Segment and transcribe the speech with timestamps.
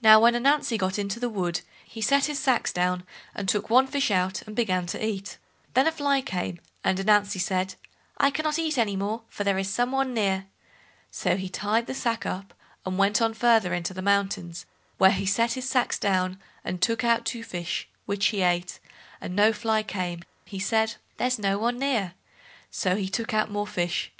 [0.00, 3.86] Now, when Ananzi got into the wood he set his sacks down, and took one
[3.86, 5.36] fish out and began to eat;
[5.74, 7.74] then a fly came, and Ananzi said,
[8.16, 10.46] "I cannot eat any more, for there is some one near";
[11.10, 12.54] so he tied the sack up,
[12.86, 14.64] and went on further into the mountains,
[14.96, 18.80] where he set his sacks down, and took out two fish, which he ate;
[19.20, 22.14] and no fly came, he said, "There's no one near";
[22.70, 24.12] so he took out more fish.